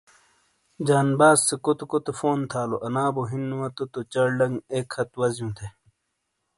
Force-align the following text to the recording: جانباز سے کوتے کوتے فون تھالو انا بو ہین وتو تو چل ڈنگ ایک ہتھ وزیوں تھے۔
جانباز 0.87 1.37
سے 1.47 1.55
کوتے 1.63 1.85
کوتے 1.91 2.11
فون 2.19 2.39
تھالو 2.51 2.77
انا 2.85 3.05
بو 3.13 3.23
ہین 3.31 3.47
وتو 3.59 3.83
تو 3.93 3.99
چل 4.13 4.27
ڈنگ 4.39 4.55
ایک 4.73 4.87
ہتھ 4.97 5.13
وزیوں 5.19 5.51
تھے۔ 5.57 5.67